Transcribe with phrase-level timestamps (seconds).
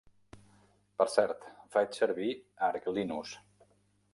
[1.01, 1.45] Per cert,
[1.75, 2.31] faig servir
[2.69, 3.37] Arch Linux.